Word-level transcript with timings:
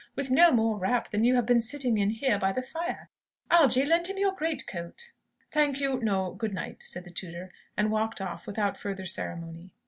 with 0.15 0.31
no 0.31 0.51
more 0.51 0.79
wrap 0.79 1.11
than 1.11 1.23
you 1.23 1.35
have 1.35 1.45
been 1.45 1.61
sitting 1.61 1.99
in, 1.99 2.09
here 2.09 2.39
by 2.39 2.51
the 2.51 2.63
fire! 2.63 3.07
Algy, 3.51 3.85
lend 3.85 4.07
him 4.07 4.17
your 4.17 4.31
great 4.31 4.65
coat." 4.65 5.11
"Thank 5.51 5.79
you, 5.79 5.99
no. 5.99 6.31
Good 6.33 6.55
night," 6.55 6.81
said 6.81 7.03
the 7.03 7.11
tutor, 7.11 7.51
and 7.77 7.91
walked 7.91 8.19
off 8.19 8.47
without 8.47 8.77
further 8.77 9.05
ceremony. 9.05 9.73